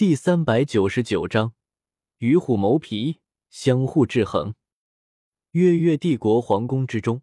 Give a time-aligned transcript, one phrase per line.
[0.00, 1.52] 第三百九十九章，
[2.20, 4.54] 与虎谋皮，相互制衡。
[5.50, 7.20] 月月帝国皇宫之中，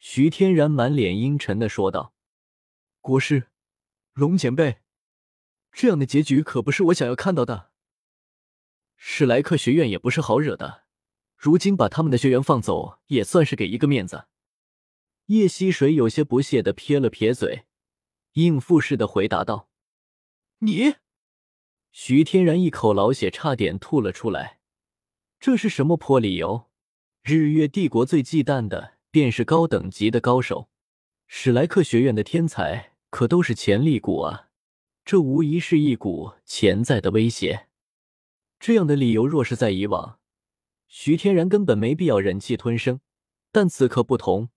[0.00, 2.12] 徐天然满脸阴沉的说道
[3.00, 3.46] ：“国师，
[4.12, 4.78] 龙前辈，
[5.70, 7.70] 这样的结局可不是我想要看到的。
[8.96, 10.86] 史莱克学院也不是好惹的，
[11.36, 14.26] 如今把他们的学员放走，也算是给一个面子。”
[15.26, 17.66] 叶溪水有些不屑的撇了撇嘴，
[18.32, 19.68] 应付似的回答道
[20.58, 20.96] ：“你。”
[21.96, 24.58] 徐天然一口老血差点吐了出来，
[25.38, 26.68] 这是什么破理由？
[27.22, 30.68] 日月帝国最忌惮的便是高等级的高手，
[31.28, 34.48] 史莱克学院的天才可都是潜力股啊！
[35.04, 37.68] 这无疑是一股潜在的威胁。
[38.58, 40.18] 这样的理由若是在以往，
[40.88, 42.98] 徐天然根本没必要忍气吞声。
[43.52, 44.48] 但此刻不同，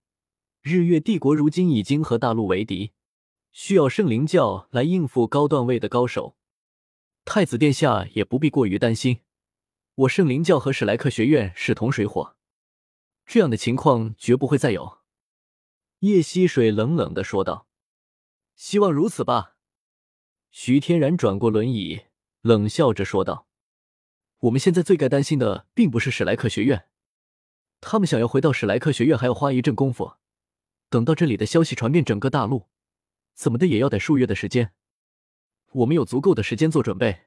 [0.60, 2.90] 日月帝国如今已经和大陆为敌，
[3.52, 6.34] 需要圣灵教来应付高段位的高手。
[7.30, 9.20] 太子殿下也不必过于担心，
[9.96, 12.34] 我圣灵教和史莱克学院势同水火，
[13.26, 15.00] 这样的情况绝不会再有。”
[16.00, 17.68] 叶溪水冷冷的说道。
[18.56, 19.56] “希望如此吧。”
[20.50, 22.06] 徐天然转过轮椅，
[22.40, 23.46] 冷笑着说道
[24.40, 26.88] ：“我们现在最该担心的并不是史莱克学院，
[27.82, 30.14] 他们想要回到史莱克学院还要花一阵功夫，
[30.88, 32.68] 等到这里的消息传遍整个大陆，
[33.34, 34.72] 怎么的也要得数月的时间。”
[35.72, 37.26] 我们有足够的时间做准备。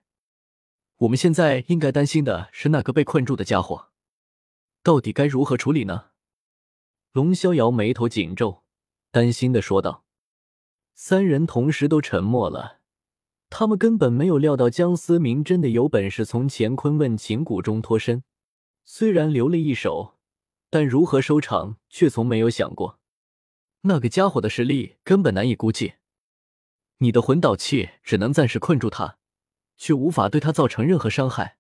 [0.97, 3.89] 我们现在应该担心的是那个被困住的家伙，
[4.83, 6.11] 到底该如何处理呢？
[7.11, 8.63] 龙逍遥眉头紧皱，
[9.11, 10.05] 担心的说道。
[10.93, 12.79] 三人同时都沉默了。
[13.49, 18.23] 他们根本没有料到江思明真的有本事从乾坤问情谷中脱身。
[18.85, 20.17] 虽然留了一手，
[20.69, 22.99] 但如何收场却从没有想过。
[23.81, 25.93] 那个家伙的实力根本难以估计。
[27.03, 29.17] 你的魂导器只能暂时困住他，
[29.75, 31.57] 却无法对他造成任何伤害。”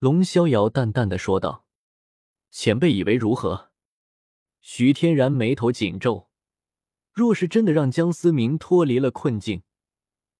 [0.00, 1.66] 龙逍遥淡淡的说道。
[2.50, 3.70] “前辈以为如何？”
[4.62, 6.28] 徐天然眉头紧皱。
[7.12, 9.62] 若是真的让江思明脱离了困境，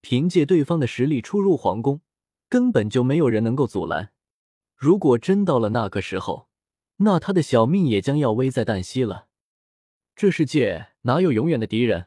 [0.00, 2.00] 凭借对方的实力出入皇宫，
[2.48, 4.12] 根本就没有人能够阻拦。
[4.74, 6.48] 如果真到了那个时候，
[6.98, 9.26] 那他的小命也将要危在旦夕了。
[10.16, 12.06] 这世界哪有永远的敌人？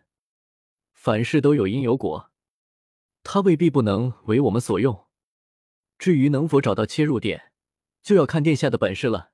[1.03, 2.31] 凡事都有因有果，
[3.23, 5.07] 他未必不能为我们所用。
[5.97, 7.53] 至于能否找到切入点，
[8.03, 9.31] 就要看殿下的本事了。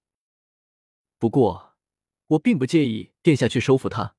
[1.17, 1.75] 不过，
[2.28, 4.16] 我并不介意殿下去收服他。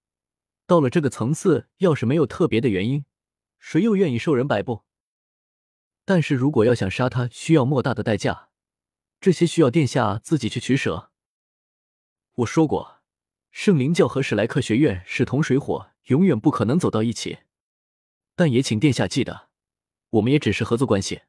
[0.67, 3.07] 到了这个层次，要是没有特别的原因，
[3.59, 4.85] 谁又愿意受人摆布？
[6.05, 8.51] 但是如果要想杀他，需要莫大的代价，
[9.19, 11.11] 这些需要殿下自己去取舍。
[12.35, 13.01] 我说过，
[13.51, 15.93] 圣灵教和史莱克学院势同水火。
[16.09, 17.41] 永远不可能走到一起，
[18.35, 19.51] 但也请殿下记得，
[20.11, 21.23] 我们也只是合作关系。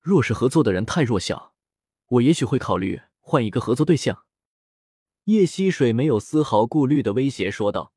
[0.00, 1.54] 若是合作的人太弱小，
[2.08, 4.26] 我也许会考虑换一个合作对象。
[5.24, 7.94] 叶溪水没有丝毫顾虑的威胁说道，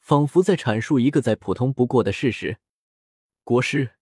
[0.00, 2.58] 仿佛在阐述一个再普通不过的事实。
[3.42, 3.96] 国师，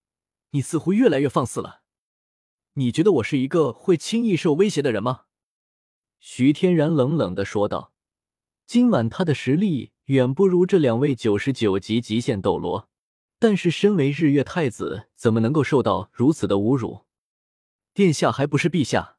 [0.49, 1.81] 你似乎越来越放肆了。
[2.73, 5.27] 你觉得我是一个会轻易受威胁的人吗？
[6.19, 7.93] 徐天然冷冷的说道。
[8.65, 9.93] 今晚他的实力。
[10.11, 12.89] 远不如这两位九十九级极限斗罗，
[13.39, 17.05] 但是身为日月太子，怎么能够受到如此的侮辱？
[17.93, 19.15] 殿下还不是陛下？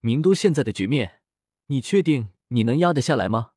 [0.00, 1.20] 明都现在的局面，
[1.66, 3.52] 你确定你能压得下来吗？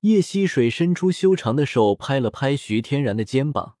[0.00, 3.76] 叶溪水伸出修长的手拍了拍徐天然的肩膀，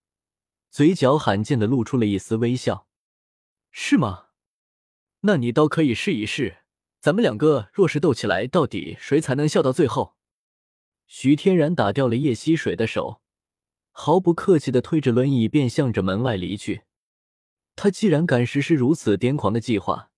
[0.70, 2.86] 嘴角罕见的露出了一丝微笑。
[3.72, 4.26] 是吗？
[5.22, 6.58] 那你倒可以试一试。
[7.00, 10.13] 咱们两个若是斗起来，到底谁才能笑到最后？
[11.06, 13.20] 徐天然打掉了叶溪水的手，
[13.90, 16.82] 毫不客气的推着轮椅便向着门外离去。
[17.76, 20.10] 他既然敢实施如此癫狂的计划，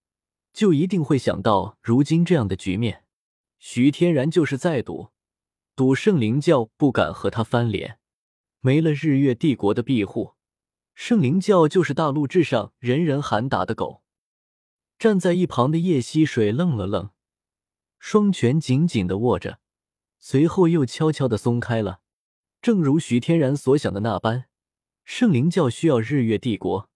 [0.53, 3.05] 就一定会想到如今这样的局面。
[3.59, 5.09] 徐天然就是在赌，
[5.75, 7.99] 赌圣灵教不敢和他翻脸。
[8.61, 10.35] 没了日月帝国的庇护，
[10.95, 14.03] 圣灵教就是大陆之上人人喊打的狗。
[14.99, 17.11] 站在一旁的叶溪水愣了愣，
[17.99, 19.61] 双拳紧紧的握着。
[20.29, 22.01] 随后又悄悄的松开了，
[22.61, 24.47] 正如徐天然所想的那般，
[25.05, 26.91] 圣灵教需要日月帝国，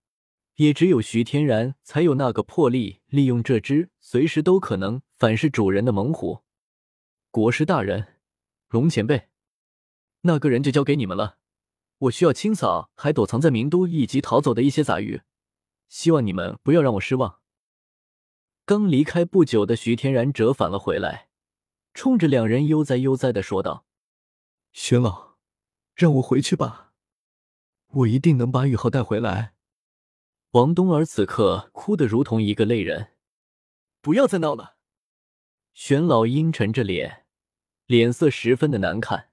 [0.56, 6.42] 也只有徐天然才有那个魄力，利用这只随时都可能反噬主人的猛虎。
[7.30, 8.18] 国师大人，
[8.68, 9.28] 龙前辈，
[10.22, 11.36] 那个人就交给你们了。
[11.98, 15.22] 我需要清扫还躲藏在名都以及逃走的一些杂鱼，
[15.88, 17.38] 希望你们不要让我失望。
[18.66, 21.29] 刚离开不久的徐天然折返了回来。
[22.00, 23.84] 冲着两人悠哉悠哉的说道
[24.72, 25.36] ：“玄老，
[25.94, 26.94] 让我回去吧，
[27.88, 29.52] 我一定能把雨浩带回来。”
[30.52, 33.08] 王冬儿此刻哭得如同一个泪人。
[34.00, 34.78] 不要再闹了。
[35.74, 37.26] 玄老阴沉着脸，
[37.84, 39.28] 脸色十分的难看。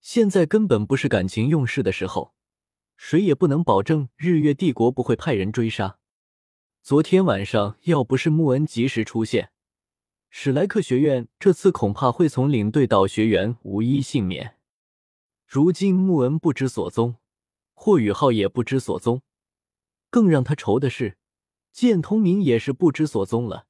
[0.00, 2.32] 现在根本不是感情用事的时候，
[2.96, 5.98] 谁也不能保证日月帝国不会派人追杀。
[6.80, 9.50] 昨天晚上要不是穆恩及时出现，
[10.34, 14.56] 史莱克学院这次恐怕会从领队到学员无一幸免。
[15.46, 17.16] 如今穆恩不知所踪，
[17.74, 19.20] 霍雨浩也不知所踪，
[20.08, 21.18] 更让他愁的是，
[21.70, 23.66] 剑通明也是不知所踪了。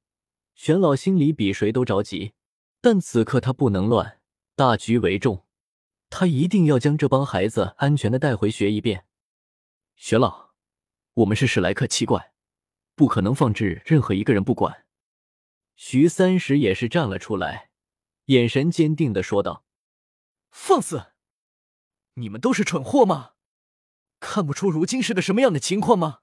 [0.55, 2.31] 玄老心里比谁都着急，
[2.79, 4.21] 但此刻他不能乱，
[4.55, 5.43] 大局为重，
[6.09, 9.03] 他一定要将这帮孩子安全的带回学一遍。
[9.97, 10.51] 玄老，
[11.15, 12.31] 我们是史莱克七怪，
[12.95, 14.82] 不可能放置任何一个人不管。
[15.75, 17.69] 徐三石也是站了出来，
[18.25, 19.65] 眼神坚定的说道
[20.51, 21.13] ：“放肆！”
[22.15, 23.31] 你们都是蠢货吗？
[24.19, 26.19] 看不出如今是个什么样的情况吗？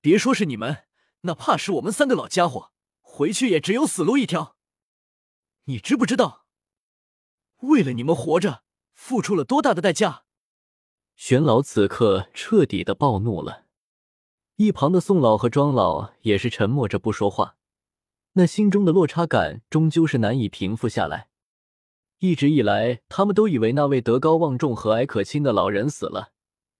[0.00, 0.84] 别说是你们，
[1.22, 4.56] 哪怕是我们三个老家伙，回去也只有死路一条。
[5.64, 6.46] 你知不知道，
[7.60, 8.62] 为了你们活着，
[8.94, 10.24] 付出了多大的代价？
[11.16, 13.66] 玄老此刻彻底的暴怒了，
[14.56, 17.58] 一旁的宋老和庄老也是沉默着不说话，
[18.34, 21.28] 那心中的落差感终究是难以平复下来。
[22.18, 26.32] 一直以来，他们都以为那位德高望重、和蔼可亲的老人死了，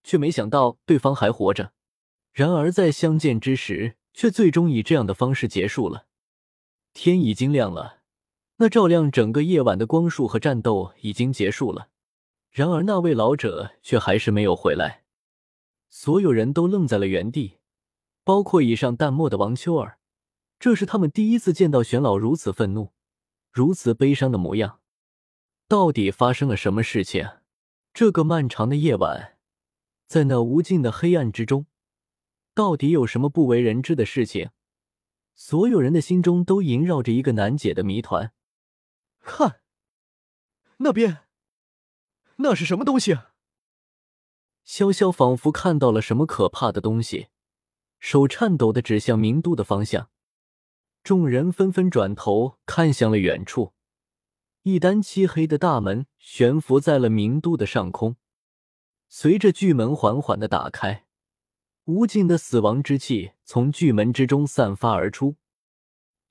[0.03, 1.73] 却没想到对方还活着。
[2.31, 6.05] 然而在相见之时，却最终以这样的方式结束了。
[6.93, 8.01] 天已经亮了，
[8.57, 11.87] 那照亮整个夜晚的光束和战斗已经结束了。
[12.51, 15.03] 然而那位老者却还是没有回来。
[15.89, 17.57] 所有人都愣在了原地，
[18.23, 19.97] 包括以上淡漠的王秋儿。
[20.61, 22.93] 这是他们第一次见到玄老如此愤怒、
[23.51, 24.79] 如此悲伤的模样。
[25.67, 27.39] 到底发生了什么事情？
[27.95, 29.39] 这个漫长的夜晚，
[30.05, 31.65] 在那无尽的黑暗之中，
[32.53, 34.51] 到底有什么不为人知的事情？
[35.33, 38.31] 所有人的心中都萦绕着一个难解的谜团。
[39.21, 39.61] 看，
[40.77, 41.23] 那边，
[42.35, 43.15] 那是什么东西？
[44.63, 47.29] 潇潇仿佛看到了什么可怕的东西，
[47.97, 50.11] 手颤抖的指向明都的方向。
[51.03, 53.73] 众人纷纷转头看向了远处。
[54.63, 58.15] 一单漆黑的大门悬浮在了明都的上空，
[59.09, 61.05] 随着巨门缓缓的打开，
[61.85, 65.37] 无尽的死亡之气从巨门之中散发而出。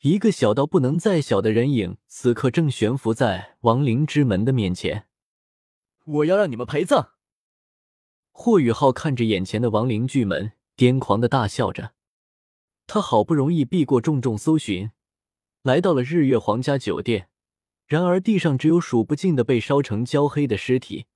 [0.02, 5.08] 一个小到不能再小的人影，此刻正悬浮在亡灵之门的面前。
[6.04, 7.10] 我要让你们陪葬！
[8.30, 11.92] 霍雨浩看着眼前的亡灵巨门，癫狂的大笑着。
[12.92, 14.90] 他好不容易避过重重搜寻，
[15.62, 17.28] 来到了日月皇家酒店。
[17.86, 21.06] 然而，地上只有数不尽的被烧成焦黑的尸体，